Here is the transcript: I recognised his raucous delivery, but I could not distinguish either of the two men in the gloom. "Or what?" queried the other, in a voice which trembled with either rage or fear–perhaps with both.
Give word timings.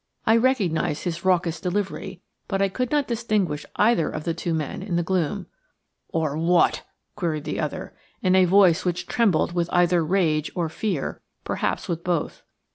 I 0.25 0.35
recognised 0.35 1.03
his 1.03 1.23
raucous 1.23 1.61
delivery, 1.61 2.21
but 2.47 2.59
I 2.59 2.69
could 2.69 2.89
not 2.89 3.07
distinguish 3.07 3.67
either 3.75 4.09
of 4.09 4.23
the 4.23 4.33
two 4.33 4.51
men 4.51 4.81
in 4.81 4.95
the 4.95 5.03
gloom. 5.03 5.45
"Or 6.07 6.35
what?" 6.39 6.81
queried 7.15 7.43
the 7.43 7.59
other, 7.59 7.95
in 8.23 8.35
a 8.35 8.45
voice 8.45 8.83
which 8.83 9.05
trembled 9.05 9.51
with 9.53 9.69
either 9.71 10.03
rage 10.03 10.49
or 10.55 10.69
fear–perhaps 10.69 11.87
with 11.87 12.03
both. 12.03 12.41